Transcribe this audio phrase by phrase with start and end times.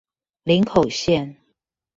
[0.41, 1.35] 林口線